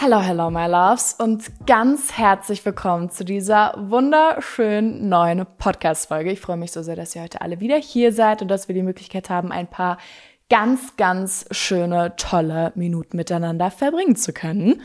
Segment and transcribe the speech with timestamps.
[0.00, 6.30] Hello, hello, my loves und ganz herzlich willkommen zu dieser wunderschönen neuen Podcast-Folge.
[6.30, 8.76] Ich freue mich so sehr, dass ihr heute alle wieder hier seid und dass wir
[8.76, 9.98] die Möglichkeit haben, ein paar
[10.48, 14.82] ganz, ganz schöne, tolle Minuten miteinander verbringen zu können.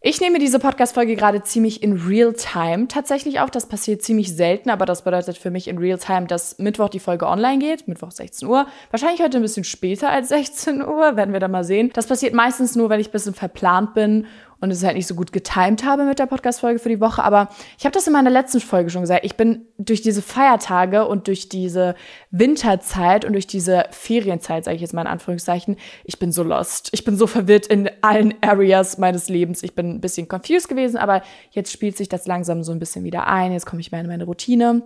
[0.00, 2.86] Ich nehme diese Podcast-Folge gerade ziemlich in Real-Time.
[2.86, 6.88] Tatsächlich auch, das passiert ziemlich selten, aber das bedeutet für mich in Real-Time, dass Mittwoch
[6.88, 8.68] die Folge online geht, Mittwoch 16 Uhr.
[8.92, 11.90] Wahrscheinlich heute ein bisschen später als 16 Uhr, werden wir dann mal sehen.
[11.94, 14.26] Das passiert meistens nur, wenn ich ein bisschen verplant bin
[14.60, 17.22] und es halt nicht so gut getimed habe mit der Podcast-Folge für die Woche.
[17.22, 17.48] Aber
[17.78, 19.24] ich habe das in meiner letzten Folge schon gesagt.
[19.24, 21.94] Ich bin durch diese Feiertage und durch diese
[22.30, 26.88] Winterzeit und durch diese Ferienzeit, sage ich jetzt mal in Anführungszeichen, ich bin so lost.
[26.92, 29.62] Ich bin so verwirrt in allen Areas meines Lebens.
[29.62, 33.04] Ich bin ein bisschen confused gewesen, aber jetzt spielt sich das langsam so ein bisschen
[33.04, 33.52] wieder ein.
[33.52, 34.82] Jetzt komme ich mehr in meine Routine.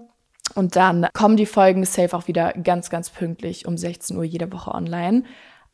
[0.54, 4.52] Und dann kommen die Folgen safe auch wieder ganz, ganz pünktlich um 16 Uhr jede
[4.52, 5.23] Woche online.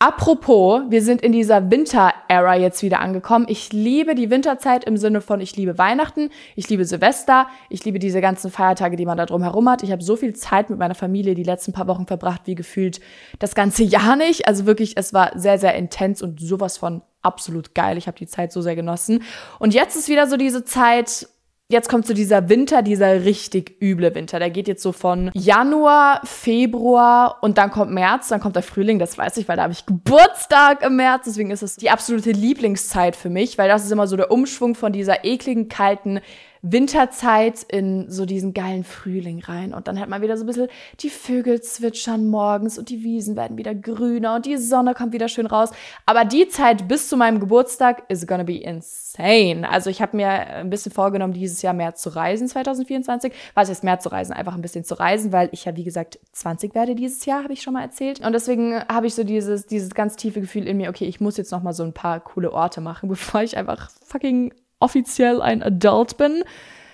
[0.00, 3.46] Apropos, wir sind in dieser Winter-Era jetzt wieder angekommen.
[3.48, 7.98] Ich liebe die Winterzeit im Sinne von, ich liebe Weihnachten, ich liebe Silvester, ich liebe
[7.98, 9.82] diese ganzen Feiertage, die man da drum herum hat.
[9.82, 13.00] Ich habe so viel Zeit mit meiner Familie die letzten paar Wochen verbracht, wie gefühlt
[13.40, 14.46] das ganze Jahr nicht.
[14.46, 17.98] Also wirklich, es war sehr, sehr intens und sowas von absolut geil.
[17.98, 19.24] Ich habe die Zeit so sehr genossen.
[19.58, 21.26] Und jetzt ist wieder so diese Zeit,
[21.70, 24.38] Jetzt kommt so dieser Winter, dieser richtig üble Winter.
[24.38, 28.98] Der geht jetzt so von Januar, Februar und dann kommt März, dann kommt der Frühling,
[28.98, 31.24] das weiß ich, weil da habe ich Geburtstag im März.
[31.26, 34.76] Deswegen ist es die absolute Lieblingszeit für mich, weil das ist immer so der Umschwung
[34.76, 36.20] von dieser ekligen, kalten
[36.62, 39.74] Winterzeit in so diesen geilen Frühling rein.
[39.74, 40.68] Und dann hat man wieder so ein bisschen
[41.00, 45.28] die Vögel zwitschern morgens und die Wiesen werden wieder grüner und die Sonne kommt wieder
[45.28, 45.70] schön raus.
[46.06, 49.68] Aber die Zeit bis zu meinem Geburtstag is gonna be insane.
[49.68, 53.32] Also ich habe mir ein bisschen vorgenommen, dieses Jahr mehr zu reisen, 2024.
[53.54, 54.32] Was heißt mehr zu reisen?
[54.32, 57.52] Einfach ein bisschen zu reisen, weil ich ja, wie gesagt, 20 werde dieses Jahr, habe
[57.52, 58.24] ich schon mal erzählt.
[58.24, 61.36] Und deswegen habe ich so dieses, dieses ganz tiefe Gefühl in mir, okay, ich muss
[61.36, 65.62] jetzt noch mal so ein paar coole Orte machen, bevor ich einfach fucking offiziell ein
[65.62, 66.44] Adult bin.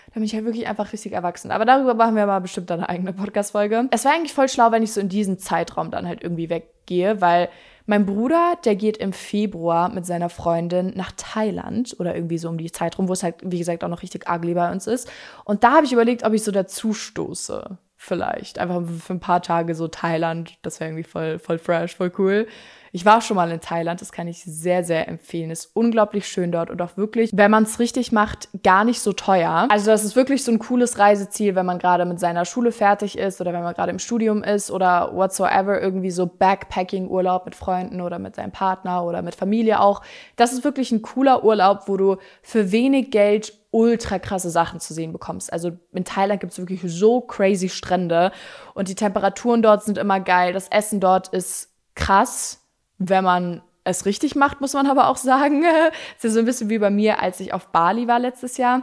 [0.08, 1.50] Da bin ich halt wirklich einfach richtig erwachsen.
[1.50, 3.88] Aber darüber machen wir mal bestimmt eine eigene Podcast-Folge.
[3.90, 7.20] Es wäre eigentlich voll schlau, wenn ich so in diesen Zeitraum dann halt irgendwie weggehe,
[7.20, 7.48] weil
[7.86, 12.56] mein Bruder, der geht im Februar mit seiner Freundin nach Thailand oder irgendwie so um
[12.56, 15.10] die Zeit rum, wo es halt, wie gesagt, auch noch richtig ugly bei uns ist.
[15.44, 17.76] Und da habe ich überlegt, ob ich so dazu stoße.
[18.06, 18.58] Vielleicht.
[18.58, 20.58] Einfach für ein paar Tage so Thailand.
[20.60, 22.46] Das wäre irgendwie voll, voll fresh, voll cool.
[22.92, 25.50] Ich war schon mal in Thailand, das kann ich sehr, sehr empfehlen.
[25.50, 29.14] Ist unglaublich schön dort und auch wirklich, wenn man es richtig macht, gar nicht so
[29.14, 29.66] teuer.
[29.70, 33.16] Also das ist wirklich so ein cooles Reiseziel, wenn man gerade mit seiner Schule fertig
[33.16, 38.02] ist oder wenn man gerade im Studium ist oder whatsoever, irgendwie so Backpacking-Urlaub mit Freunden
[38.02, 40.02] oder mit seinem Partner oder mit Familie auch.
[40.36, 44.94] Das ist wirklich ein cooler Urlaub, wo du für wenig Geld ultra krasse Sachen zu
[44.94, 45.52] sehen bekommst.
[45.52, 48.30] Also in Thailand gibt es wirklich so crazy Strände
[48.74, 50.52] und die Temperaturen dort sind immer geil.
[50.52, 52.60] Das Essen dort ist krass
[52.98, 55.64] wenn man es richtig macht, muss man aber auch sagen.
[56.18, 58.82] Es ist so ein bisschen wie bei mir, als ich auf Bali war letztes Jahr.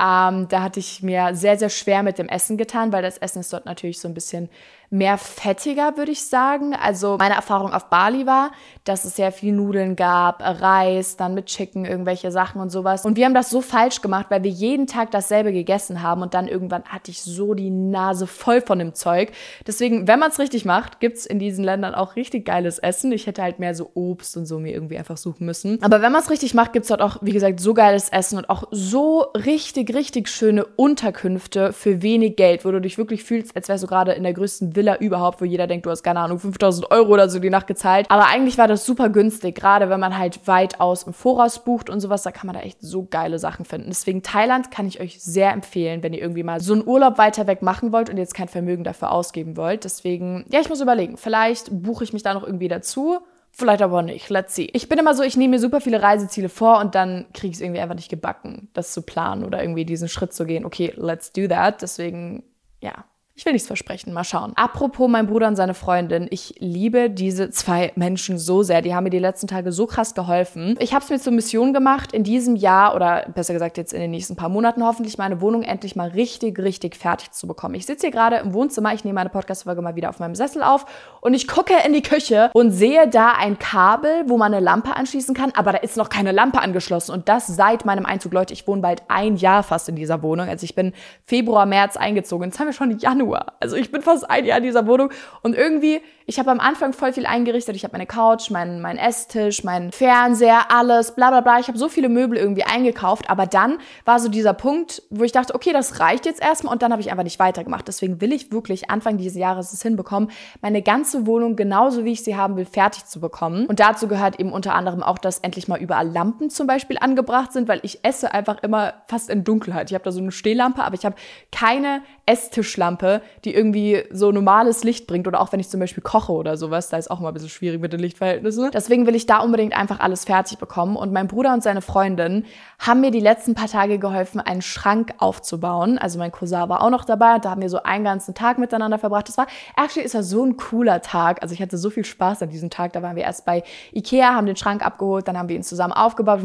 [0.00, 3.40] Ähm, da hatte ich mir sehr, sehr schwer mit dem Essen getan, weil das Essen
[3.40, 4.48] ist dort natürlich so ein bisschen
[4.90, 6.74] mehr fettiger, würde ich sagen.
[6.74, 8.50] Also meine Erfahrung auf Bali war,
[8.82, 13.06] dass es sehr viel Nudeln gab, Reis, dann mit Chicken, irgendwelche Sachen und sowas.
[13.06, 16.34] Und wir haben das so falsch gemacht, weil wir jeden Tag dasselbe gegessen haben und
[16.34, 19.30] dann irgendwann hatte ich so die Nase voll von dem Zeug.
[19.64, 23.12] Deswegen, wenn man es richtig macht, gibt's in diesen Ländern auch richtig geiles Essen.
[23.12, 25.80] Ich hätte halt mehr so Obst und so mir irgendwie einfach suchen müssen.
[25.82, 28.50] Aber wenn man es richtig macht, gibt's dort auch, wie gesagt, so geiles Essen und
[28.50, 33.68] auch so richtig, richtig schöne Unterkünfte für wenig Geld, wo du dich wirklich fühlst, als
[33.68, 36.38] wärst du gerade in der größten Villa überhaupt, wo jeder denkt, du hast keine Ahnung,
[36.38, 38.06] 5000 Euro oder so die Nacht gezahlt.
[38.08, 42.00] Aber eigentlich war das super günstig, gerade wenn man halt weitaus im Voraus bucht und
[42.00, 43.88] sowas, da kann man da echt so geile Sachen finden.
[43.88, 47.46] Deswegen Thailand kann ich euch sehr empfehlen, wenn ihr irgendwie mal so einen Urlaub weiter
[47.46, 49.84] weg machen wollt und jetzt kein Vermögen dafür ausgeben wollt.
[49.84, 53.20] Deswegen, ja, ich muss überlegen, vielleicht buche ich mich da noch irgendwie dazu.
[53.52, 54.30] Vielleicht aber nicht.
[54.30, 54.70] Let's see.
[54.72, 57.56] Ich bin immer so, ich nehme mir super viele Reiseziele vor und dann kriege ich
[57.56, 60.64] es irgendwie einfach nicht gebacken, das zu planen oder irgendwie diesen Schritt zu gehen.
[60.64, 61.82] Okay, let's do that.
[61.82, 62.44] Deswegen,
[62.80, 63.04] ja,
[63.40, 64.52] ich will nichts versprechen, mal schauen.
[64.56, 68.82] Apropos mein Bruder und seine Freundin, ich liebe diese zwei Menschen so sehr.
[68.82, 70.76] Die haben mir die letzten Tage so krass geholfen.
[70.78, 74.00] Ich habe es mir zur Mission gemacht, in diesem Jahr oder besser gesagt jetzt in
[74.02, 77.76] den nächsten paar Monaten hoffentlich meine Wohnung endlich mal richtig, richtig fertig zu bekommen.
[77.76, 80.62] Ich sitze hier gerade im Wohnzimmer, ich nehme meine Podcast-Folge mal wieder auf meinem Sessel
[80.62, 80.84] auf
[81.22, 84.94] und ich gucke in die Küche und sehe da ein Kabel, wo man eine Lampe
[84.94, 88.34] anschließen kann, aber da ist noch keine Lampe angeschlossen und das seit meinem Einzug.
[88.34, 90.46] Leute, ich wohne bald ein Jahr fast in dieser Wohnung.
[90.46, 90.92] Also ich bin
[91.24, 92.50] Februar, März eingezogen.
[92.50, 93.29] Jetzt haben wir schon Januar.
[93.30, 93.54] Januar.
[93.60, 95.10] Also ich bin fast ein Jahr in dieser Wohnung
[95.42, 97.76] und irgendwie, ich habe am Anfang voll viel eingerichtet.
[97.76, 101.58] Ich habe meine Couch, meinen mein Esstisch, meinen Fernseher, alles, bla bla bla.
[101.58, 105.32] Ich habe so viele Möbel irgendwie eingekauft, aber dann war so dieser Punkt, wo ich
[105.32, 107.86] dachte, okay, das reicht jetzt erstmal und dann habe ich einfach nicht weitergemacht.
[107.88, 110.30] Deswegen will ich wirklich Anfang dieses Jahres es hinbekommen,
[110.60, 113.66] meine ganze Wohnung genauso wie ich sie haben will, fertig zu bekommen.
[113.66, 117.52] Und dazu gehört eben unter anderem auch, dass endlich mal überall Lampen zum Beispiel angebracht
[117.52, 119.90] sind, weil ich esse einfach immer fast in Dunkelheit.
[119.90, 121.16] Ich habe da so eine Stehlampe, aber ich habe
[121.50, 126.30] keine Esstischlampe, die irgendwie so normales Licht bringt oder auch wenn ich zum Beispiel koche
[126.30, 128.70] oder sowas, da ist auch mal ein bisschen schwierig mit den Lichtverhältnissen.
[128.72, 132.44] Deswegen will ich da unbedingt einfach alles fertig bekommen und mein Bruder und seine Freundin
[132.78, 135.98] haben mir die letzten paar Tage geholfen, einen Schrank aufzubauen.
[135.98, 138.58] Also mein Cousin war auch noch dabei und da haben wir so einen ganzen Tag
[138.58, 139.26] miteinander verbracht.
[139.26, 141.42] Das war, actually ist das so ein cooler Tag.
[141.42, 142.92] Also ich hatte so viel Spaß an diesem Tag.
[142.92, 145.92] Da waren wir erst bei Ikea, haben den Schrank abgeholt, dann haben wir ihn zusammen
[145.92, 146.40] aufgebaut.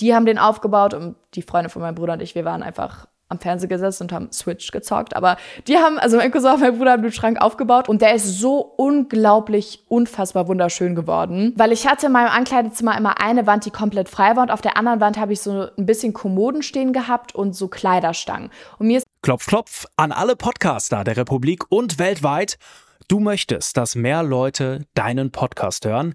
[0.00, 3.06] Die haben den aufgebaut und die Freunde von meinem Bruder und ich, wir waren einfach
[3.28, 5.14] am Fernseher gesetzt und haben Switch gezockt.
[5.14, 5.36] Aber
[5.66, 8.38] die haben, also mein Cousin und mein Bruder haben den Schrank aufgebaut und der ist
[8.38, 11.52] so unglaublich, unfassbar wunderschön geworden.
[11.56, 14.62] Weil ich hatte in meinem Ankleidezimmer immer eine Wand, die komplett frei war und auf
[14.62, 18.50] der anderen Wand habe ich so ein bisschen Kommoden stehen gehabt und so Kleiderstangen.
[18.78, 22.56] Und mir ist Klopf, klopf an alle Podcaster der Republik und weltweit.
[23.08, 26.14] Du möchtest, dass mehr Leute deinen Podcast hören?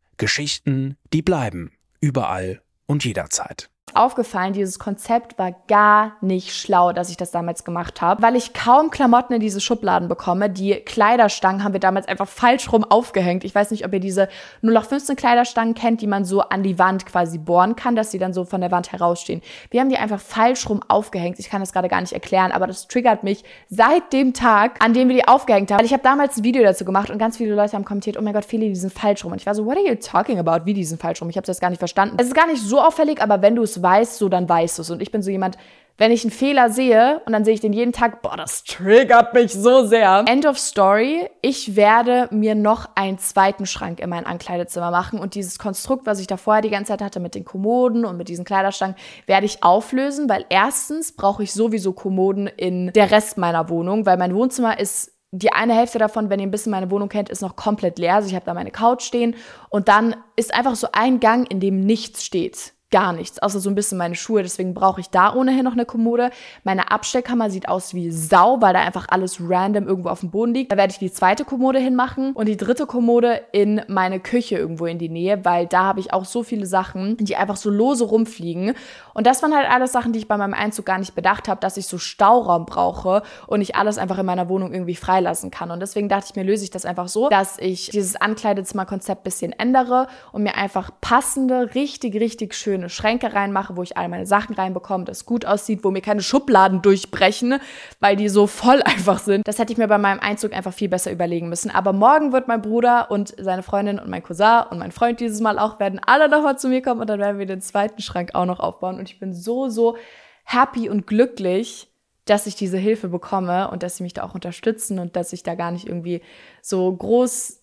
[0.21, 1.71] Geschichten, die bleiben.
[1.99, 8.01] Überall und jederzeit aufgefallen, dieses Konzept war gar nicht schlau, dass ich das damals gemacht
[8.01, 10.49] habe, weil ich kaum Klamotten in diese Schubladen bekomme.
[10.49, 13.43] Die Kleiderstangen haben wir damals einfach falsch rum aufgehängt.
[13.43, 14.29] Ich weiß nicht, ob ihr diese
[14.61, 18.33] 0815 Kleiderstangen kennt, die man so an die Wand quasi bohren kann, dass sie dann
[18.33, 19.41] so von der Wand herausstehen.
[19.69, 21.39] Wir haben die einfach falsch rum aufgehängt.
[21.39, 24.93] Ich kann das gerade gar nicht erklären, aber das triggert mich seit dem Tag, an
[24.93, 25.79] dem wir die aufgehängt haben.
[25.79, 28.21] Weil ich habe damals ein Video dazu gemacht und ganz viele Leute haben kommentiert, oh
[28.21, 29.31] mein Gott, viele, die sind falsch rum.
[29.31, 30.65] Und ich war so, what are you talking about?
[30.65, 31.29] Wie die sind falsch rum?
[31.29, 32.17] Ich habe das gar nicht verstanden.
[32.19, 34.81] Es ist gar nicht so auffällig, aber wenn du es weißt, so dann weißt du
[34.81, 34.89] es.
[34.89, 35.57] Und ich bin so jemand,
[36.01, 39.35] wenn ich einen Fehler sehe und dann sehe ich den jeden Tag, boah, das triggert
[39.35, 40.25] mich so sehr.
[40.27, 41.29] End of Story.
[41.43, 46.19] Ich werde mir noch einen zweiten Schrank in mein Ankleidezimmer machen und dieses Konstrukt, was
[46.19, 48.95] ich da vorher die ganze Zeit hatte mit den Kommoden und mit diesen Kleiderstangen,
[49.27, 54.17] werde ich auflösen, weil erstens brauche ich sowieso Kommoden in der Rest meiner Wohnung, weil
[54.17, 57.41] mein Wohnzimmer ist die eine Hälfte davon, wenn ihr ein bisschen meine Wohnung kennt, ist
[57.41, 58.15] noch komplett leer.
[58.15, 59.35] Also ich habe da meine Couch stehen
[59.69, 63.69] und dann ist einfach so ein Gang, in dem nichts steht gar nichts, außer so
[63.69, 64.43] ein bisschen meine Schuhe.
[64.43, 66.29] Deswegen brauche ich da ohnehin noch eine Kommode.
[66.63, 70.53] Meine Abstellkammer sieht aus wie Sau, weil da einfach alles random irgendwo auf dem Boden
[70.53, 70.71] liegt.
[70.71, 74.85] Da werde ich die zweite Kommode hinmachen und die dritte Kommode in meine Küche irgendwo
[74.85, 78.03] in die Nähe, weil da habe ich auch so viele Sachen, die einfach so lose
[78.03, 78.73] rumfliegen.
[79.13, 81.61] Und das waren halt alles Sachen, die ich bei meinem Einzug gar nicht bedacht habe,
[81.61, 85.71] dass ich so Stauraum brauche und ich alles einfach in meiner Wohnung irgendwie freilassen kann.
[85.71, 89.53] Und deswegen dachte ich mir, löse ich das einfach so, dass ich dieses Ankleidezimmerkonzept bisschen
[89.53, 94.25] ändere und mir einfach passende, richtig, richtig schöne schöne Schränke reinmache, wo ich all meine
[94.25, 97.59] Sachen reinbekomme, das gut aussieht, wo mir keine Schubladen durchbrechen,
[97.99, 99.47] weil die so voll einfach sind.
[99.47, 101.71] Das hätte ich mir bei meinem Einzug einfach viel besser überlegen müssen.
[101.71, 105.41] Aber morgen wird mein Bruder und seine Freundin und mein Cousin und mein Freund dieses
[105.41, 108.31] Mal auch werden alle nochmal zu mir kommen und dann werden wir den zweiten Schrank
[108.33, 108.97] auch noch aufbauen.
[108.97, 109.97] Und ich bin so, so
[110.43, 111.87] happy und glücklich,
[112.25, 115.43] dass ich diese Hilfe bekomme und dass sie mich da auch unterstützen und dass ich
[115.43, 116.21] da gar nicht irgendwie
[116.61, 117.60] so groß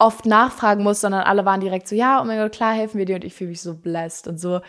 [0.00, 3.04] oft nachfragen muss, sondern alle waren direkt so, ja, oh mein Gott, klar, helfen wir
[3.04, 4.60] dir und ich fühle mich so blessed und so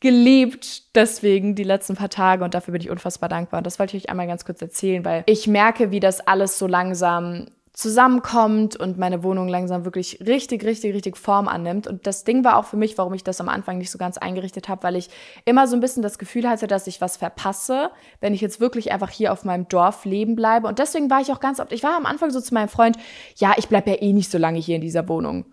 [0.00, 3.58] geliebt deswegen die letzten paar Tage und dafür bin ich unfassbar dankbar.
[3.58, 6.58] Und das wollte ich euch einmal ganz kurz erzählen, weil ich merke, wie das alles
[6.58, 7.46] so langsam
[7.78, 11.86] zusammenkommt und meine Wohnung langsam wirklich richtig, richtig, richtig Form annimmt.
[11.86, 14.18] Und das Ding war auch für mich, warum ich das am Anfang nicht so ganz
[14.18, 15.10] eingerichtet habe, weil ich
[15.44, 18.90] immer so ein bisschen das Gefühl hatte, dass ich was verpasse, wenn ich jetzt wirklich
[18.90, 20.66] einfach hier auf meinem Dorf leben bleibe.
[20.66, 22.96] Und deswegen war ich auch ganz oft, ich war am Anfang so zu meinem Freund,
[23.36, 25.44] ja, ich bleibe ja eh nicht so lange hier in dieser Wohnung.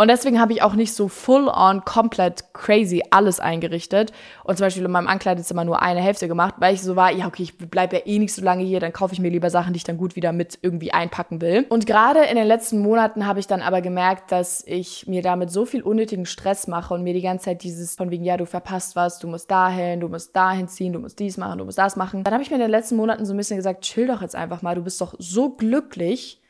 [0.00, 4.12] Und deswegen habe ich auch nicht so full on, komplett crazy alles eingerichtet
[4.44, 7.26] und zum Beispiel in meinem Ankleidezimmer nur eine Hälfte gemacht, weil ich so war, ja,
[7.26, 9.74] okay, ich bleibe ja eh nicht so lange hier, dann kaufe ich mir lieber Sachen,
[9.74, 11.66] die ich dann gut wieder mit irgendwie einpacken will.
[11.68, 15.50] Und gerade in den letzten Monaten habe ich dann aber gemerkt, dass ich mir damit
[15.50, 18.46] so viel unnötigen Stress mache und mir die ganze Zeit dieses von wegen, ja, du
[18.46, 21.76] verpasst was, du musst dahin, du musst dahin ziehen, du musst dies machen, du musst
[21.76, 22.24] das machen.
[22.24, 24.34] Dann habe ich mir in den letzten Monaten so ein bisschen gesagt, chill doch jetzt
[24.34, 26.40] einfach mal, du bist doch so glücklich,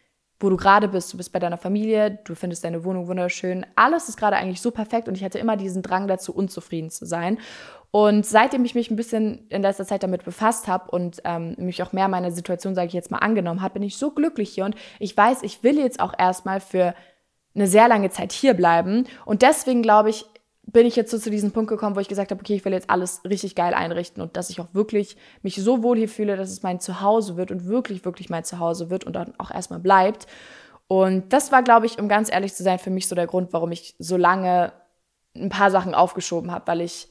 [0.40, 1.12] wo du gerade bist.
[1.12, 3.66] Du bist bei deiner Familie, du findest deine Wohnung wunderschön.
[3.76, 7.04] Alles ist gerade eigentlich so perfekt und ich hatte immer diesen Drang dazu, unzufrieden zu
[7.06, 7.38] sein.
[7.92, 11.82] Und seitdem ich mich ein bisschen in letzter Zeit damit befasst habe und ähm, mich
[11.82, 14.64] auch mehr meiner Situation, sage ich jetzt mal, angenommen habe, bin ich so glücklich hier
[14.64, 16.94] und ich weiß, ich will jetzt auch erstmal für
[17.54, 19.06] eine sehr lange Zeit hier bleiben.
[19.24, 20.24] Und deswegen glaube ich,
[20.72, 22.72] bin ich jetzt so zu diesem Punkt gekommen, wo ich gesagt habe, okay, ich will
[22.72, 26.36] jetzt alles richtig geil einrichten und dass ich auch wirklich mich so wohl hier fühle,
[26.36, 29.80] dass es mein Zuhause wird und wirklich, wirklich mein Zuhause wird und dann auch erstmal
[29.80, 30.26] bleibt.
[30.86, 33.52] Und das war, glaube ich, um ganz ehrlich zu sein, für mich so der Grund,
[33.52, 34.72] warum ich so lange
[35.36, 37.08] ein paar Sachen aufgeschoben habe, weil ich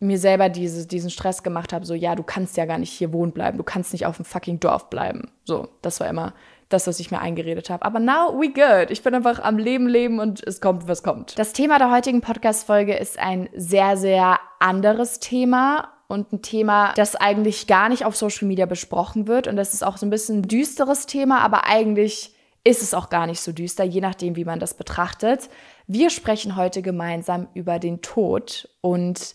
[0.00, 3.12] mir selber diese, diesen Stress gemacht habe, so, ja, du kannst ja gar nicht hier
[3.12, 5.30] wohnen bleiben, du kannst nicht auf dem fucking Dorf bleiben.
[5.44, 6.34] So, das war immer
[6.74, 7.84] das, was ich mir eingeredet habe.
[7.84, 8.90] Aber now we good.
[8.90, 11.38] Ich bin einfach am Leben leben und es kommt, was kommt.
[11.38, 17.16] Das Thema der heutigen Podcast-Folge ist ein sehr, sehr anderes Thema und ein Thema, das
[17.16, 19.48] eigentlich gar nicht auf Social Media besprochen wird.
[19.48, 23.10] Und das ist auch so ein bisschen ein düsteres Thema, aber eigentlich ist es auch
[23.10, 25.50] gar nicht so düster, je nachdem, wie man das betrachtet.
[25.86, 29.34] Wir sprechen heute gemeinsam über den Tod und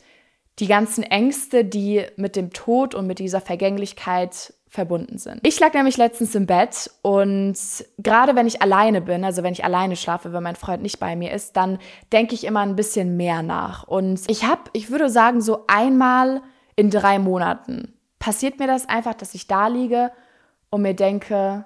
[0.58, 5.40] die ganzen Ängste, die mit dem Tod und mit dieser Vergänglichkeit verbunden sind.
[5.44, 7.58] Ich lag nämlich letztens im Bett und
[7.98, 11.16] gerade wenn ich alleine bin, also wenn ich alleine schlafe, wenn mein Freund nicht bei
[11.16, 11.80] mir ist, dann
[12.12, 13.84] denke ich immer ein bisschen mehr nach.
[13.88, 16.42] Und ich habe, ich würde sagen, so einmal
[16.76, 20.12] in drei Monaten passiert mir das einfach, dass ich da liege
[20.70, 21.66] und mir denke,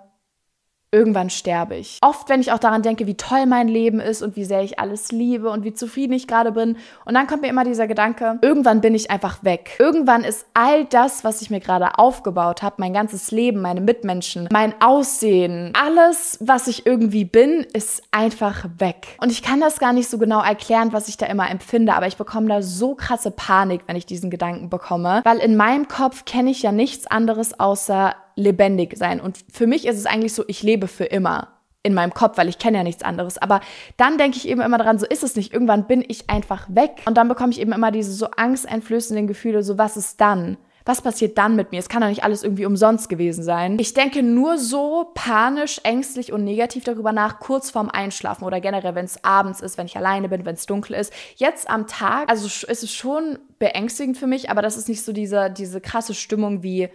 [0.93, 1.97] irgendwann sterbe ich.
[2.01, 4.79] Oft, wenn ich auch daran denke, wie toll mein Leben ist und wie sehr ich
[4.79, 6.77] alles liebe und wie zufrieden ich gerade bin.
[7.05, 9.75] Und dann kommt mir immer dieser Gedanke, irgendwann bin ich einfach weg.
[9.79, 14.47] Irgendwann ist all das, was ich mir gerade aufgebaut habe, mein ganzes Leben, meine Mitmenschen,
[14.51, 19.17] mein Aussehen, alles, was ich irgendwie bin, ist einfach weg.
[19.19, 22.05] Und ich kann das gar nicht so genau erklären, was ich da immer empfinde, aber
[22.05, 26.25] ich bekomme da so krasse Panik, wenn ich diesen Gedanken bekomme, weil in meinem Kopf
[26.25, 29.19] kenne ich ja nichts anderes außer lebendig sein.
[29.19, 31.49] Und für mich ist es eigentlich so, ich lebe für immer
[31.83, 33.37] in meinem Kopf, weil ich kenne ja nichts anderes.
[33.37, 33.59] Aber
[33.97, 35.53] dann denke ich eben immer daran, so ist es nicht.
[35.53, 37.01] Irgendwann bin ich einfach weg.
[37.05, 40.57] Und dann bekomme ich eben immer diese so angsteinflößenden Gefühle, so was ist dann?
[40.85, 41.79] Was passiert dann mit mir?
[41.79, 43.79] Es kann doch nicht alles irgendwie umsonst gewesen sein.
[43.79, 48.93] Ich denke nur so panisch, ängstlich und negativ darüber nach, kurz vorm Einschlafen oder generell,
[48.93, 51.13] wenn es abends ist, wenn ich alleine bin, wenn es dunkel ist.
[51.35, 55.13] Jetzt am Tag, also ist es schon beängstigend für mich, aber das ist nicht so
[55.13, 56.89] diese, diese krasse Stimmung wie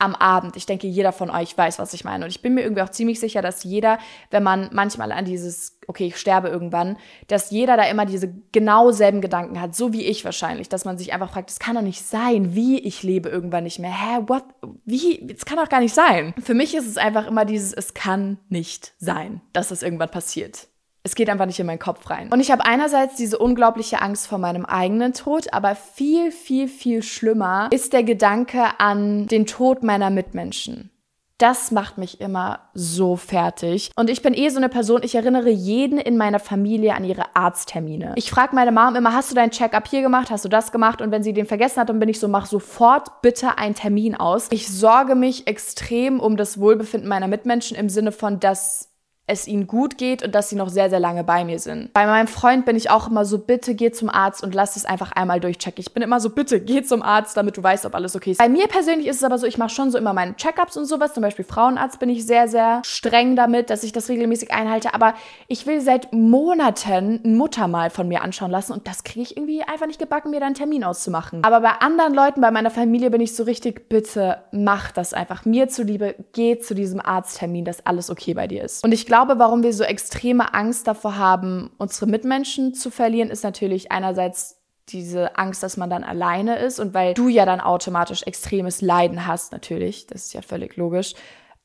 [0.00, 0.56] am Abend.
[0.56, 2.24] Ich denke, jeder von euch weiß, was ich meine.
[2.24, 3.98] Und ich bin mir irgendwie auch ziemlich sicher, dass jeder,
[4.30, 6.96] wenn man manchmal an dieses, okay, ich sterbe irgendwann,
[7.28, 10.98] dass jeder da immer diese genau selben Gedanken hat, so wie ich wahrscheinlich, dass man
[10.98, 13.92] sich einfach fragt, es kann doch nicht sein, wie ich lebe irgendwann nicht mehr.
[13.92, 14.44] Hä, what?
[14.84, 15.30] Wie?
[15.30, 16.34] Es kann doch gar nicht sein.
[16.42, 20.68] Für mich ist es einfach immer dieses, es kann nicht sein, dass das irgendwann passiert
[21.02, 22.30] es geht einfach nicht in meinen Kopf rein.
[22.32, 27.02] Und ich habe einerseits diese unglaubliche Angst vor meinem eigenen Tod, aber viel, viel, viel
[27.02, 30.90] schlimmer ist der Gedanke an den Tod meiner Mitmenschen.
[31.38, 33.92] Das macht mich immer so fertig.
[33.96, 37.34] Und ich bin eh so eine Person, ich erinnere jeden in meiner Familie an ihre
[37.34, 38.12] Arzttermine.
[38.16, 40.28] Ich frage meine Mom immer, hast du deinen Check-up hier gemacht?
[40.28, 41.00] Hast du das gemacht?
[41.00, 44.16] Und wenn sie den vergessen hat, dann bin ich so, mach sofort bitte einen Termin
[44.16, 44.48] aus.
[44.50, 48.89] Ich sorge mich extrem um das Wohlbefinden meiner Mitmenschen im Sinne von, dass
[49.30, 51.92] es ihnen gut geht und dass sie noch sehr, sehr lange bei mir sind.
[51.92, 54.84] Bei meinem Freund bin ich auch immer so, bitte geh zum Arzt und lass es
[54.84, 55.80] einfach einmal durchchecken.
[55.80, 58.38] Ich bin immer so, bitte geh zum Arzt, damit du weißt, ob alles okay ist.
[58.38, 60.86] Bei mir persönlich ist es aber so, ich mache schon so immer meine Checkups und
[60.86, 61.14] sowas.
[61.14, 64.94] Zum Beispiel Frauenarzt bin ich sehr, sehr streng damit, dass ich das regelmäßig einhalte.
[64.94, 65.14] Aber
[65.48, 69.62] ich will seit Monaten ein Muttermal von mir anschauen lassen und das kriege ich irgendwie
[69.62, 71.44] einfach nicht gebacken, mir da einen Termin auszumachen.
[71.44, 75.44] Aber bei anderen Leuten, bei meiner Familie bin ich so richtig, bitte mach das einfach.
[75.44, 78.84] Mir zuliebe, geh zu diesem Arzttermin, dass alles okay bei dir ist.
[78.84, 83.28] Und ich glaube, glaube, warum wir so extreme Angst davor haben, unsere Mitmenschen zu verlieren,
[83.28, 87.60] ist natürlich einerseits diese Angst, dass man dann alleine ist und weil du ja dann
[87.60, 91.12] automatisch extremes Leiden hast, natürlich, das ist ja völlig logisch.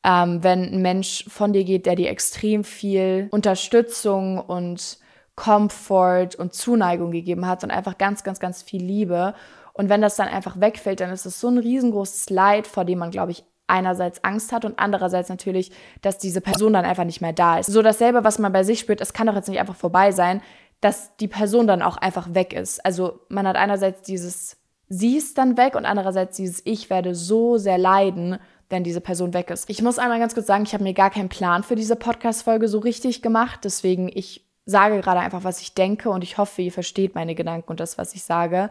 [0.04, 5.00] Ähm, wenn ein Mensch von dir geht, der dir extrem viel Unterstützung und
[5.36, 9.34] Comfort und Zuneigung gegeben hat und einfach ganz, ganz, ganz viel Liebe.
[9.72, 13.00] Und wenn das dann einfach wegfällt, dann ist es so ein riesengroßes Leid, vor dem
[13.00, 17.22] man, glaube ich, einerseits Angst hat und andererseits natürlich, dass diese Person dann einfach nicht
[17.22, 17.72] mehr da ist.
[17.72, 20.42] So dasselbe, was man bei sich spürt, es kann doch jetzt nicht einfach vorbei sein,
[20.82, 22.86] dass die Person dann auch einfach weg ist.
[22.86, 24.58] Also man hat einerseits dieses
[24.88, 28.38] sie ist dann weg und andererseits dieses ich werde so sehr leiden,
[28.70, 29.70] wenn diese Person weg ist.
[29.70, 32.68] Ich muss einmal ganz kurz sagen, ich habe mir gar keinen Plan für diese Podcast-Folge
[32.68, 36.72] so richtig gemacht, deswegen ich sage gerade einfach, was ich denke und ich hoffe, ihr
[36.72, 38.70] versteht meine Gedanken und das, was ich sage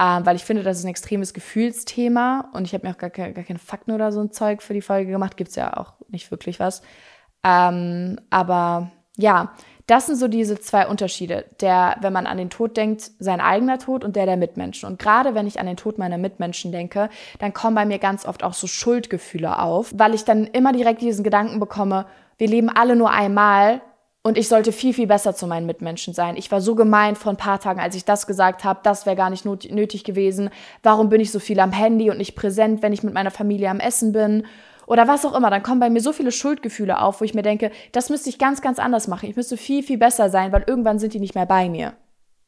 [0.00, 3.10] ähm, weil ich finde, das ist ein extremes Gefühlsthema und ich habe mir auch gar,
[3.10, 5.36] gar, keine Fakten oder so ein Zeug für die Folge gemacht.
[5.36, 6.82] Gibt es ja auch nicht wirklich was.
[7.44, 9.52] Ähm, aber ja,
[9.88, 11.46] Das sind so diese zwei Unterschiede.
[11.62, 14.86] Der, wenn man an den Tod denkt, sein eigener Tod und der der Mitmenschen.
[14.86, 18.26] Und gerade wenn ich an den Tod meiner Mitmenschen denke, dann kommen bei mir ganz
[18.26, 22.04] oft auch so Schuldgefühle auf, weil ich dann immer direkt diesen Gedanken bekomme,
[22.36, 23.80] wir leben alle nur einmal
[24.28, 26.36] und ich sollte viel, viel besser zu meinen Mitmenschen sein.
[26.36, 29.16] Ich war so gemeint vor ein paar Tagen, als ich das gesagt habe, das wäre
[29.16, 30.50] gar nicht nötig gewesen.
[30.82, 33.70] Warum bin ich so viel am Handy und nicht präsent, wenn ich mit meiner Familie
[33.70, 34.46] am Essen bin?
[34.86, 37.42] oder was auch immer, dann kommen bei mir so viele Schuldgefühle auf, wo ich mir
[37.42, 39.28] denke, das müsste ich ganz, ganz anders machen.
[39.28, 41.92] Ich müsste viel, viel besser sein, weil irgendwann sind die nicht mehr bei mir.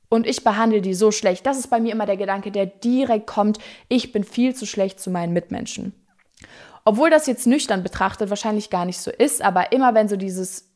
[0.09, 1.45] Und ich behandle die so schlecht.
[1.45, 3.59] Das ist bei mir immer der Gedanke, der direkt kommt,
[3.89, 5.93] ich bin viel zu schlecht zu meinen Mitmenschen.
[6.87, 10.70] Obwohl das jetzt nüchtern betrachtet wahrscheinlich gar nicht so ist, aber immer wenn so dieses,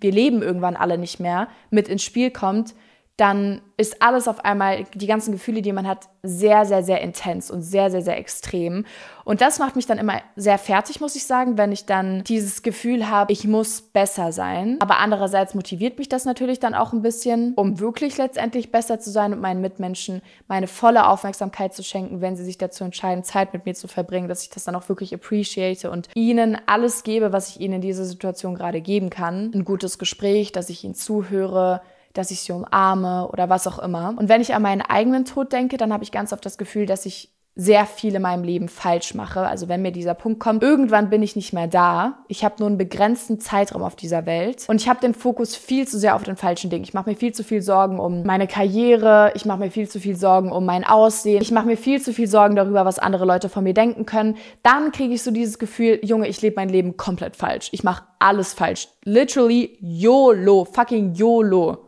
[0.00, 2.74] wir leben irgendwann alle nicht mehr, mit ins Spiel kommt,
[3.16, 7.50] dann ist alles auf einmal, die ganzen Gefühle, die man hat, sehr, sehr, sehr intens
[7.50, 8.84] und sehr, sehr, sehr extrem.
[9.24, 12.62] Und das macht mich dann immer sehr fertig, muss ich sagen, wenn ich dann dieses
[12.62, 14.76] Gefühl habe, ich muss besser sein.
[14.80, 19.10] Aber andererseits motiviert mich das natürlich dann auch ein bisschen, um wirklich letztendlich besser zu
[19.10, 23.54] sein und meinen Mitmenschen meine volle Aufmerksamkeit zu schenken, wenn sie sich dazu entscheiden, Zeit
[23.54, 27.32] mit mir zu verbringen, dass ich das dann auch wirklich appreciate und ihnen alles gebe,
[27.32, 29.52] was ich ihnen in dieser Situation gerade geben kann.
[29.54, 31.80] Ein gutes Gespräch, dass ich ihnen zuhöre,
[32.16, 34.14] dass ich sie umarme oder was auch immer.
[34.16, 36.86] Und wenn ich an meinen eigenen Tod denke, dann habe ich ganz oft das Gefühl,
[36.86, 39.40] dass ich sehr viel in meinem Leben falsch mache.
[39.40, 42.18] Also wenn mir dieser Punkt kommt, irgendwann bin ich nicht mehr da.
[42.28, 45.88] Ich habe nur einen begrenzten Zeitraum auf dieser Welt und ich habe den Fokus viel
[45.88, 46.84] zu sehr auf den falschen Dingen.
[46.84, 50.00] Ich mache mir viel zu viel Sorgen um meine Karriere, ich mache mir viel zu
[50.00, 53.24] viel Sorgen um mein Aussehen, ich mache mir viel zu viel Sorgen darüber, was andere
[53.24, 54.36] Leute von mir denken können.
[54.62, 57.70] Dann kriege ich so dieses Gefühl, Junge, ich lebe mein Leben komplett falsch.
[57.72, 58.88] Ich mache alles falsch.
[59.04, 61.85] Literally YOLO, fucking YOLO.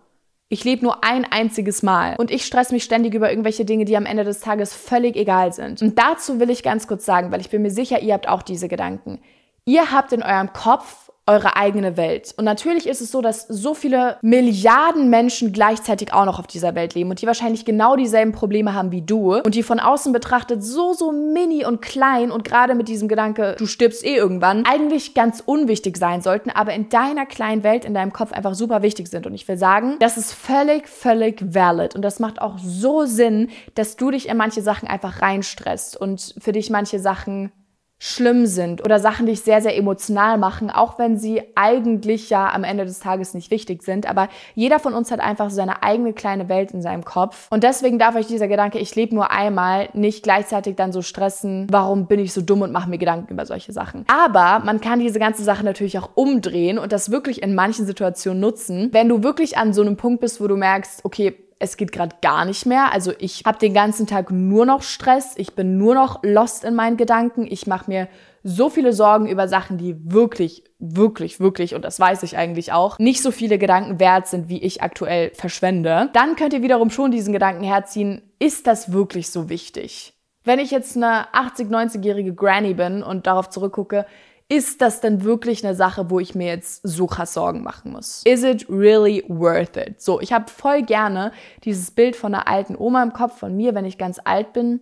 [0.50, 3.96] Ich lebe nur ein einziges Mal und ich stress mich ständig über irgendwelche Dinge, die
[3.98, 5.82] am Ende des Tages völlig egal sind.
[5.82, 8.40] Und dazu will ich ganz kurz sagen, weil ich bin mir sicher, ihr habt auch
[8.40, 9.20] diese Gedanken.
[9.66, 12.34] Ihr habt in eurem Kopf eure eigene Welt.
[12.36, 16.74] Und natürlich ist es so, dass so viele Milliarden Menschen gleichzeitig auch noch auf dieser
[16.74, 20.12] Welt leben und die wahrscheinlich genau dieselben Probleme haben wie du und die von außen
[20.12, 24.64] betrachtet so, so mini und klein und gerade mit diesem Gedanke, du stirbst eh irgendwann,
[24.64, 28.82] eigentlich ganz unwichtig sein sollten, aber in deiner kleinen Welt, in deinem Kopf einfach super
[28.82, 29.26] wichtig sind.
[29.26, 33.50] Und ich will sagen, das ist völlig, völlig valid und das macht auch so Sinn,
[33.74, 37.52] dass du dich in manche Sachen einfach reinstresst und für dich manche Sachen
[37.98, 42.52] schlimm sind oder Sachen, die dich sehr, sehr emotional machen, auch wenn sie eigentlich ja
[42.52, 44.08] am Ende des Tages nicht wichtig sind.
[44.08, 47.48] Aber jeder von uns hat einfach so seine eigene kleine Welt in seinem Kopf.
[47.50, 51.66] Und deswegen darf euch dieser Gedanke, ich lebe nur einmal, nicht gleichzeitig dann so stressen,
[51.70, 54.04] warum bin ich so dumm und mache mir Gedanken über solche Sachen.
[54.08, 58.40] Aber man kann diese ganze Sache natürlich auch umdrehen und das wirklich in manchen Situationen
[58.40, 58.90] nutzen.
[58.92, 62.16] Wenn du wirklich an so einem Punkt bist, wo du merkst, okay, es geht gerade
[62.22, 62.92] gar nicht mehr.
[62.92, 66.74] Also ich habe den ganzen Tag nur noch Stress, ich bin nur noch lost in
[66.74, 68.08] meinen Gedanken, ich mache mir
[68.44, 72.98] so viele Sorgen über Sachen, die wirklich, wirklich, wirklich, und das weiß ich eigentlich auch,
[72.98, 77.10] nicht so viele Gedanken wert sind, wie ich aktuell verschwende, dann könnt ihr wiederum schon
[77.10, 80.14] diesen Gedanken herziehen, ist das wirklich so wichtig?
[80.44, 84.06] Wenn ich jetzt eine 80, 90-jährige Granny bin und darauf zurückgucke,
[84.48, 88.22] ist das denn wirklich eine Sache, wo ich mir jetzt so krass Sorgen machen muss?
[88.24, 90.00] Is it really worth it?
[90.00, 91.32] So, ich habe voll gerne
[91.64, 94.80] dieses Bild von einer alten Oma im Kopf von mir, wenn ich ganz alt bin.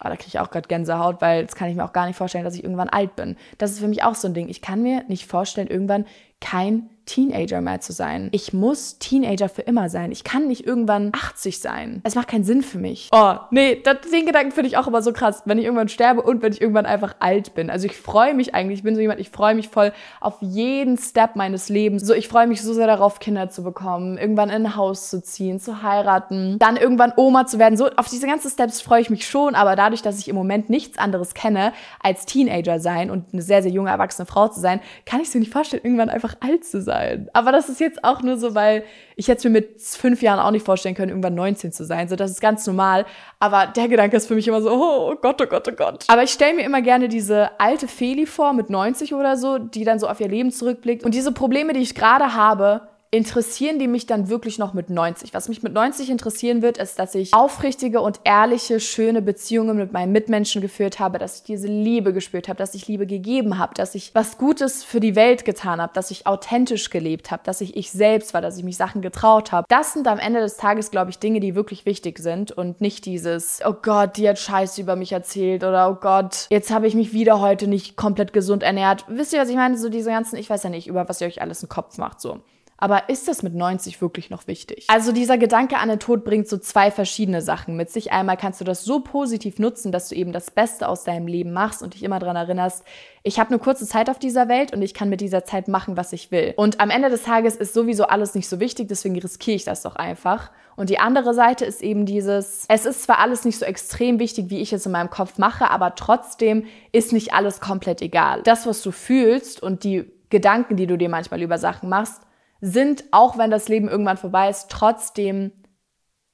[0.00, 2.16] Oh, da kriege ich auch gerade Gänsehaut, weil das kann ich mir auch gar nicht
[2.16, 3.36] vorstellen, dass ich irgendwann alt bin.
[3.58, 4.48] Das ist für mich auch so ein Ding.
[4.48, 6.06] Ich kann mir nicht vorstellen, irgendwann
[6.44, 8.28] kein Teenager mehr zu sein.
[8.32, 10.10] Ich muss Teenager für immer sein.
[10.10, 12.00] Ich kann nicht irgendwann 80 sein.
[12.04, 13.10] Es macht keinen Sinn für mich.
[13.12, 16.22] Oh, nee, das, den Gedanken finde ich auch immer so krass, wenn ich irgendwann sterbe
[16.22, 17.68] und wenn ich irgendwann einfach alt bin.
[17.70, 20.96] Also ich freue mich eigentlich, ich bin so jemand, ich freue mich voll auf jeden
[20.96, 22.06] Step meines Lebens.
[22.06, 25.22] So, ich freue mich so sehr darauf, Kinder zu bekommen, irgendwann in ein Haus zu
[25.22, 27.76] ziehen, zu heiraten, dann irgendwann Oma zu werden.
[27.76, 30.70] So, auf diese ganzen Steps freue ich mich schon, aber dadurch, dass ich im Moment
[30.70, 34.80] nichts anderes kenne als Teenager sein und eine sehr, sehr junge, erwachsene Frau zu sein,
[35.04, 37.28] kann ich es mir nicht vorstellen, irgendwann einfach alt zu sein.
[37.32, 38.84] Aber das ist jetzt auch nur so, weil
[39.16, 42.08] ich jetzt mir mit fünf Jahren auch nicht vorstellen können, irgendwann 19 zu sein.
[42.08, 43.06] So, das ist ganz normal.
[43.38, 46.04] Aber der Gedanke ist für mich immer so, oh Gott, oh Gott, oh Gott.
[46.08, 49.84] Aber ich stelle mir immer gerne diese alte Feli vor mit 90 oder so, die
[49.84, 51.04] dann so auf ihr Leben zurückblickt.
[51.04, 55.32] Und diese Probleme, die ich gerade habe, interessieren die mich dann wirklich noch mit 90.
[55.34, 59.92] Was mich mit 90 interessieren wird, ist, dass ich aufrichtige und ehrliche, schöne Beziehungen mit
[59.92, 63.74] meinen Mitmenschen geführt habe, dass ich diese Liebe gespürt habe, dass ich Liebe gegeben habe,
[63.74, 67.60] dass ich was Gutes für die Welt getan habe, dass ich authentisch gelebt habe, dass
[67.60, 69.64] ich ich selbst war, dass ich mich Sachen getraut habe.
[69.68, 73.06] Das sind am Ende des Tages, glaube ich, Dinge, die wirklich wichtig sind und nicht
[73.06, 76.96] dieses, oh Gott, die hat Scheiße über mich erzählt oder oh Gott, jetzt habe ich
[76.96, 79.04] mich wieder heute nicht komplett gesund ernährt.
[79.08, 79.78] Wisst ihr, was ich meine?
[79.78, 82.20] So diese ganzen, ich weiß ja nicht, über was ihr euch alles im Kopf macht,
[82.20, 82.40] so.
[82.76, 84.86] Aber ist das mit 90 wirklich noch wichtig?
[84.88, 88.12] Also dieser Gedanke an den Tod bringt so zwei verschiedene Sachen mit sich.
[88.12, 91.52] Einmal kannst du das so positiv nutzen, dass du eben das Beste aus deinem Leben
[91.52, 92.84] machst und dich immer daran erinnerst,
[93.26, 95.96] ich habe eine kurze Zeit auf dieser Welt und ich kann mit dieser Zeit machen,
[95.96, 96.52] was ich will.
[96.56, 99.80] Und am Ende des Tages ist sowieso alles nicht so wichtig, deswegen riskiere ich das
[99.80, 100.50] doch einfach.
[100.76, 104.50] Und die andere Seite ist eben dieses, es ist zwar alles nicht so extrem wichtig,
[104.50, 108.42] wie ich es in meinem Kopf mache, aber trotzdem ist nicht alles komplett egal.
[108.42, 112.20] Das, was du fühlst und die Gedanken, die du dir manchmal über Sachen machst,
[112.64, 115.52] sind, auch wenn das Leben irgendwann vorbei ist, trotzdem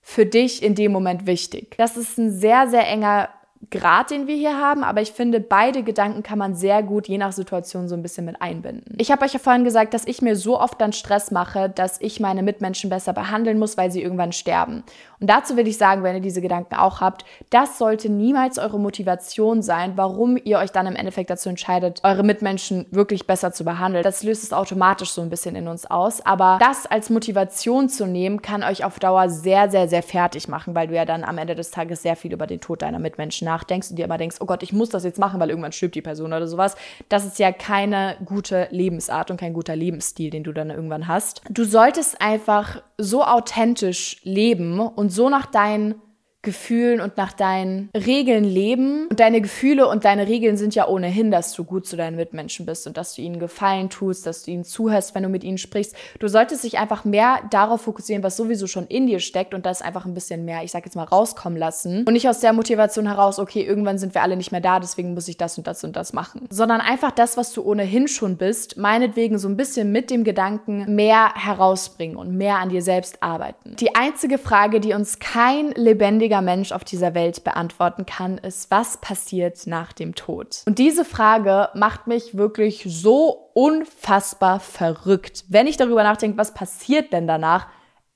[0.01, 1.75] für dich in dem Moment wichtig.
[1.77, 3.29] Das ist ein sehr, sehr enger
[3.69, 7.19] Grad, den wir hier haben, aber ich finde, beide Gedanken kann man sehr gut je
[7.19, 8.97] nach Situation so ein bisschen mit einbinden.
[8.97, 12.01] Ich habe euch ja vorhin gesagt, dass ich mir so oft dann Stress mache, dass
[12.01, 14.83] ich meine Mitmenschen besser behandeln muss, weil sie irgendwann sterben.
[15.21, 18.81] Und dazu will ich sagen, wenn ihr diese Gedanken auch habt, das sollte niemals eure
[18.81, 23.67] Motivation sein, warum ihr euch dann im Endeffekt dazu entscheidet, eure Mitmenschen wirklich besser zu
[23.67, 24.03] behandeln.
[24.03, 26.25] Das löst es automatisch so ein bisschen in uns aus.
[26.25, 30.75] Aber das als Motivation zu nehmen, kann euch auf Dauer sehr, sehr, sehr fertig machen,
[30.75, 33.50] weil du ja dann am Ende des Tages sehr viel über den Tod deiner Mitmenschen
[33.51, 35.95] nachdenkst und dir immer denkst, oh Gott, ich muss das jetzt machen, weil irgendwann stirbt
[35.95, 36.77] die Person oder sowas.
[37.09, 41.43] Das ist ja keine gute Lebensart und kein guter Lebensstil, den du dann irgendwann hast.
[41.51, 45.97] Du solltest einfach so authentisch leben und so nach deinen
[46.43, 49.07] Gefühlen und nach deinen Regeln leben.
[49.09, 52.65] Und deine Gefühle und deine Regeln sind ja ohnehin, dass du gut zu deinen Mitmenschen
[52.65, 55.59] bist und dass du ihnen Gefallen tust, dass du ihnen zuhörst, wenn du mit ihnen
[55.59, 55.95] sprichst.
[56.19, 59.83] Du solltest dich einfach mehr darauf fokussieren, was sowieso schon in dir steckt und das
[59.83, 62.05] einfach ein bisschen mehr, ich sag jetzt mal, rauskommen lassen.
[62.05, 65.13] Und nicht aus der Motivation heraus, okay, irgendwann sind wir alle nicht mehr da, deswegen
[65.13, 66.47] muss ich das und das und das machen.
[66.49, 70.95] Sondern einfach das, was du ohnehin schon bist, meinetwegen so ein bisschen mit dem Gedanken
[70.95, 73.77] mehr herausbringen und mehr an dir selbst arbeiten.
[73.77, 78.71] Die einzige Frage, die uns kein lebendiger lebendiger Mensch auf dieser Welt beantworten kann, ist,
[78.71, 80.63] was passiert nach dem Tod?
[80.67, 85.45] Und diese Frage macht mich wirklich so unfassbar verrückt.
[85.49, 87.67] Wenn ich darüber nachdenke, was passiert denn danach,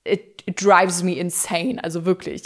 [0.05, 1.83] it, it drives me insane.
[1.83, 2.45] Also wirklich.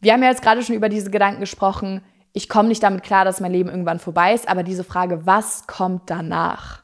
[0.00, 2.02] Wir haben ja jetzt gerade schon über diese Gedanken gesprochen.
[2.32, 5.66] Ich komme nicht damit klar, dass mein Leben irgendwann vorbei ist, aber diese Frage, was
[5.66, 6.82] kommt danach?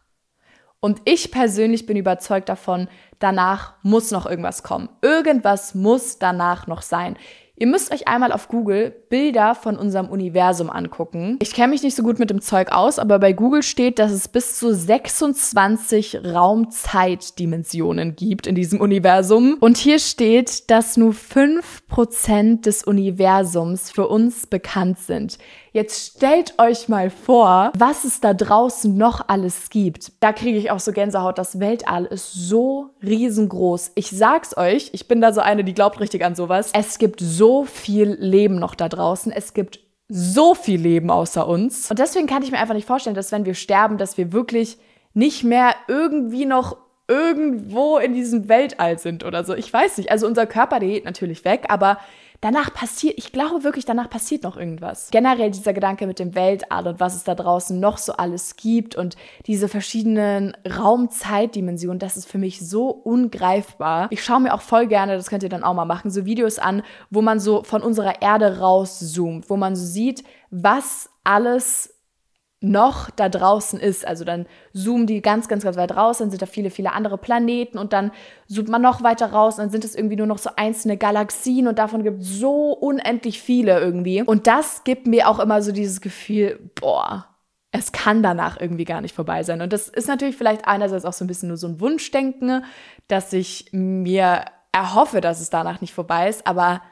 [0.83, 4.89] Und ich persönlich bin überzeugt davon, danach muss noch irgendwas kommen.
[5.03, 7.17] Irgendwas muss danach noch sein.
[7.61, 11.37] Ihr müsst euch einmal auf Google Bilder von unserem Universum angucken.
[11.43, 14.13] Ich kenne mich nicht so gut mit dem Zeug aus, aber bei Google steht, dass
[14.13, 19.59] es bis zu 26 Raumzeitdimensionen gibt in diesem Universum.
[19.61, 25.37] Und hier steht, dass nur 5% des Universums für uns bekannt sind.
[25.73, 30.13] Jetzt stellt euch mal vor, was es da draußen noch alles gibt.
[30.19, 31.39] Da kriege ich auch so Gänsehaut.
[31.39, 33.93] Das Weltall ist so riesengroß.
[33.95, 36.71] Ich sag's euch, ich bin da so eine, die glaubt richtig an sowas.
[36.75, 39.31] Es gibt so viel Leben noch da draußen.
[39.31, 39.79] Es gibt
[40.09, 41.89] so viel Leben außer uns.
[41.89, 44.77] Und deswegen kann ich mir einfach nicht vorstellen, dass wenn wir sterben, dass wir wirklich
[45.15, 49.55] nicht mehr irgendwie noch irgendwo in diesem Weltall sind oder so.
[49.55, 50.11] Ich weiß nicht.
[50.11, 51.99] Also unser Körper, der geht natürlich weg, aber
[52.41, 55.11] danach passiert, ich glaube wirklich, danach passiert noch irgendwas.
[55.11, 58.97] Generell dieser Gedanke mit dem Weltall und was es da draußen noch so alles gibt
[58.97, 64.09] und diese verschiedenen Raumzeitdimensionen, das ist für mich so ungreifbar.
[64.11, 66.59] Ich schaue mir auch voll gerne, das könnt ihr dann auch mal machen, so Videos
[66.59, 72.00] an, wo man so von unserer Erde rauszoomt, wo man so sieht, was alles
[72.61, 74.07] noch da draußen ist.
[74.07, 77.17] Also dann zoomen die ganz, ganz, ganz weit raus, dann sind da viele, viele andere
[77.17, 78.13] Planeten und dann
[78.49, 81.79] zoomt man noch weiter raus dann sind es irgendwie nur noch so einzelne Galaxien und
[81.79, 84.23] davon gibt es so unendlich viele irgendwie.
[84.23, 87.27] Und das gibt mir auch immer so dieses Gefühl, boah,
[87.73, 89.63] es kann danach irgendwie gar nicht vorbei sein.
[89.63, 92.65] Und das ist natürlich vielleicht einerseits auch so ein bisschen nur so ein Wunschdenken,
[93.09, 96.83] dass ich mir erhoffe, dass es danach nicht vorbei ist, aber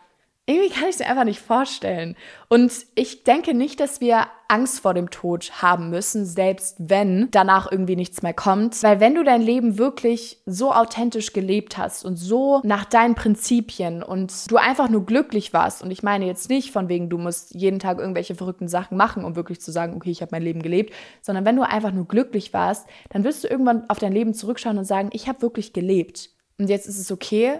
[0.48, 2.16] irgendwie kann ich es mir einfach nicht vorstellen.
[2.48, 7.70] Und ich denke nicht, dass wir Angst vor dem Tod haben müssen, selbst wenn danach
[7.70, 8.82] irgendwie nichts mehr kommt.
[8.82, 14.02] Weil wenn du dein Leben wirklich so authentisch gelebt hast und so nach deinen Prinzipien
[14.02, 17.54] und du einfach nur glücklich warst, und ich meine jetzt nicht von wegen, du musst
[17.54, 20.62] jeden Tag irgendwelche verrückten Sachen machen, um wirklich zu sagen, okay, ich habe mein Leben
[20.62, 24.32] gelebt, sondern wenn du einfach nur glücklich warst, dann wirst du irgendwann auf dein Leben
[24.32, 26.30] zurückschauen und sagen, ich habe wirklich gelebt.
[26.56, 27.58] Und jetzt ist es okay,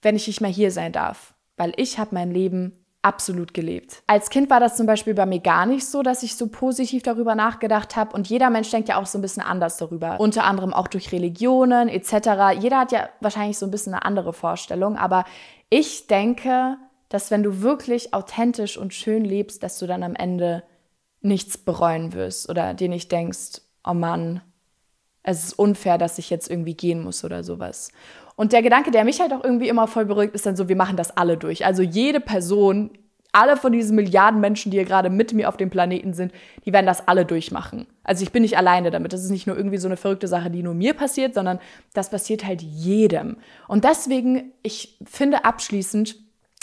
[0.00, 4.02] wenn ich nicht mehr hier sein darf weil ich habe mein Leben absolut gelebt.
[4.06, 7.02] Als Kind war das zum Beispiel bei mir gar nicht so, dass ich so positiv
[7.02, 8.16] darüber nachgedacht habe.
[8.16, 10.18] Und jeder Mensch denkt ja auch so ein bisschen anders darüber.
[10.18, 12.58] Unter anderem auch durch Religionen etc.
[12.58, 14.96] Jeder hat ja wahrscheinlich so ein bisschen eine andere Vorstellung.
[14.96, 15.26] Aber
[15.68, 16.78] ich denke,
[17.10, 20.62] dass wenn du wirklich authentisch und schön lebst, dass du dann am Ende
[21.20, 24.40] nichts bereuen wirst oder dir nicht denkst, oh Mann,
[25.22, 27.92] es ist unfair, dass ich jetzt irgendwie gehen muss oder sowas.
[28.40, 30.74] Und der Gedanke, der mich halt auch irgendwie immer voll beruhigt, ist dann so, wir
[30.74, 31.66] machen das alle durch.
[31.66, 32.88] Also jede Person
[33.32, 36.32] alle von diesen Milliarden Menschen, die hier gerade mit mir auf dem Planeten sind,
[36.64, 37.86] die werden das alle durchmachen.
[38.02, 39.12] Also ich bin nicht alleine damit.
[39.12, 41.58] Das ist nicht nur irgendwie so eine verrückte Sache, die nur mir passiert, sondern
[41.92, 43.36] das passiert halt jedem.
[43.68, 46.16] Und deswegen, ich finde abschließend,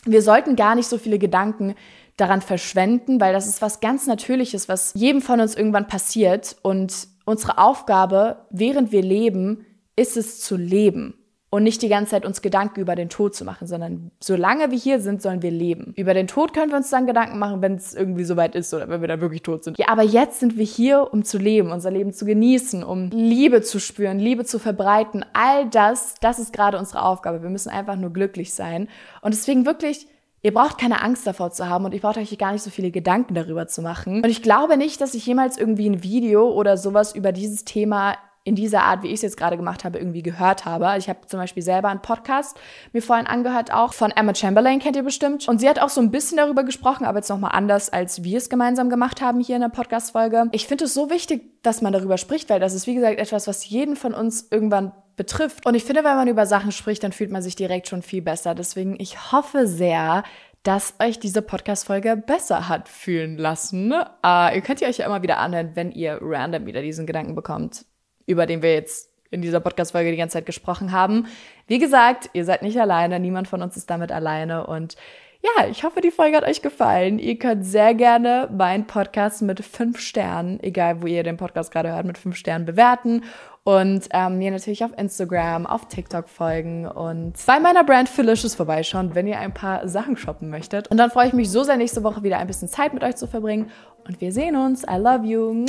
[0.03, 1.75] wir sollten gar nicht so viele Gedanken
[2.17, 6.55] daran verschwenden, weil das ist was ganz Natürliches, was jedem von uns irgendwann passiert.
[6.63, 9.63] Und unsere Aufgabe, während wir leben,
[9.95, 11.13] ist es zu leben
[11.49, 14.77] und nicht die ganze Zeit uns Gedanken über den Tod zu machen, sondern solange wir
[14.77, 15.93] hier sind, sollen wir leben.
[15.95, 18.89] Über den Tod können wir uns dann Gedanken machen, wenn es irgendwie soweit ist oder
[18.89, 19.77] wenn wir dann wirklich tot sind.
[19.77, 23.61] Ja, aber jetzt sind wir hier, um zu leben, unser Leben zu genießen, um Liebe
[23.61, 25.23] zu spüren, Liebe zu verbreiten.
[25.33, 27.41] All das, das ist gerade unsere Aufgabe.
[27.41, 28.89] Wir müssen einfach nur glücklich sein.
[29.21, 30.07] Und deswegen wirklich,
[30.43, 32.91] Ihr braucht keine Angst davor zu haben und ich brauche euch gar nicht so viele
[32.91, 34.17] Gedanken darüber zu machen.
[34.17, 38.13] Und ich glaube nicht, dass ich jemals irgendwie ein Video oder sowas über dieses Thema
[38.47, 40.95] in dieser Art, wie ich es jetzt gerade gemacht habe, irgendwie gehört habe.
[40.97, 42.57] Ich habe zum Beispiel selber einen Podcast
[42.93, 45.49] mir vorhin angehört, auch von Emma Chamberlain, kennt ihr bestimmt.
[45.49, 48.37] Und sie hat auch so ein bisschen darüber gesprochen, aber jetzt nochmal anders, als wir
[48.37, 50.45] es gemeinsam gemacht haben hier in der Podcast-Folge.
[50.53, 53.47] Ich finde es so wichtig, dass man darüber spricht, weil das ist, wie gesagt, etwas,
[53.47, 55.65] was jeden von uns irgendwann betrifft.
[55.65, 58.21] Und ich finde, wenn man über Sachen spricht, dann fühlt man sich direkt schon viel
[58.21, 58.55] besser.
[58.55, 60.23] Deswegen, ich hoffe sehr,
[60.63, 63.91] dass euch diese Podcast-Folge besser hat fühlen lassen.
[63.91, 67.35] Uh, ihr könnt ihr euch ja immer wieder anhören, wenn ihr random wieder diesen Gedanken
[67.35, 67.86] bekommt
[68.27, 71.25] über den wir jetzt in dieser Podcast-Folge die ganze Zeit gesprochen haben.
[71.65, 74.95] Wie gesagt, ihr seid nicht alleine, niemand von uns ist damit alleine und
[75.41, 77.19] ja, ich hoffe, die Folge hat euch gefallen.
[77.19, 81.93] Ihr könnt sehr gerne meinen Podcast mit fünf Sternen, egal wo ihr den Podcast gerade
[81.93, 83.23] hört, mit fünf Sternen bewerten
[83.63, 89.13] und ähm, mir natürlich auf Instagram, auf TikTok folgen und bei meiner Brand Felicious vorbeischauen,
[89.13, 90.87] wenn ihr ein paar Sachen shoppen möchtet.
[90.87, 93.17] Und dann freue ich mich so sehr, nächste Woche wieder ein bisschen Zeit mit euch
[93.17, 93.69] zu verbringen.
[94.07, 94.83] Und wir sehen uns.
[94.83, 95.65] I love you.